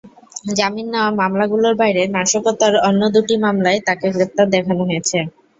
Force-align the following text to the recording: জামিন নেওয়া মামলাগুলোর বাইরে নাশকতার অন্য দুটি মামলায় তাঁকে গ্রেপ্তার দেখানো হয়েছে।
জামিন 0.51 0.87
নেওয়া 0.91 1.11
মামলাগুলোর 1.19 1.75
বাইরে 1.81 2.01
নাশকতার 2.15 2.73
অন্য 2.87 3.01
দুটি 3.15 3.35
মামলায় 3.45 3.79
তাঁকে 3.87 4.07
গ্রেপ্তার 4.15 4.47
দেখানো 4.55 4.81
হয়েছে। 4.89 5.17